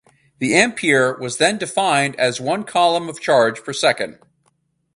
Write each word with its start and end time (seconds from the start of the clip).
The 0.39 0.55
ampere 0.55 1.15
was 1.19 1.37
then 1.37 1.59
defined 1.59 2.15
as 2.19 2.41
one 2.41 2.63
coulomb 2.63 3.07
of 3.07 3.21
charge 3.21 3.63
per 3.63 3.71
second. 3.71 4.17